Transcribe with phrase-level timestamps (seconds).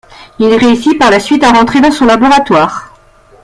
[0.39, 2.91] Il réussit par la suite à rentrer dans son laboratoire.